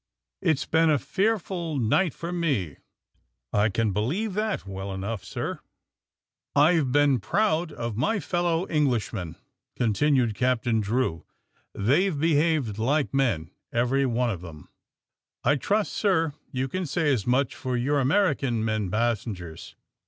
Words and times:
*^It 0.43 0.47
has 0.57 0.65
been 0.65 0.89
a 0.89 0.97
fearful 0.97 1.77
night 1.77 2.15
for 2.15 2.31
me.'* 2.31 2.77
*^I 3.53 3.71
can 3.71 3.91
believe 3.93 4.33
that 4.33 4.65
well 4.65 4.91
enough, 4.95 5.23
sir." 5.23 5.59
'^IVe 6.55 6.91
been 6.91 7.19
proud 7.19 7.71
of 7.71 7.95
my 7.97 8.19
fellow 8.19 8.65
Englishmen," 8.67 9.35
continued 9.75 10.33
Captain 10.33 10.81
Drew. 10.81 11.17
*^ 11.17 11.23
They've 11.85 12.19
behaved 12.19 12.79
like 12.79 13.13
men, 13.13 13.51
everyone 13.71 14.31
of 14.31 14.41
them. 14.41 14.69
'* 15.21 15.43
I 15.43 15.55
trust, 15.55 15.93
sir, 15.93 16.33
you 16.51 16.67
can 16.67 16.87
say 16.87 17.13
as 17.13 17.27
much 17.27 17.53
for 17.53 17.77
your 17.77 17.99
American 17.99 18.65
men 18.65 18.89
passengers." 18.89 19.75